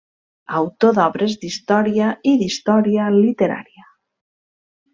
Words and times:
Autor 0.59 0.95
d'obres 0.99 1.35
d'història 1.43 2.09
i 2.31 2.35
d'història 2.41 3.07
literària. 3.19 3.87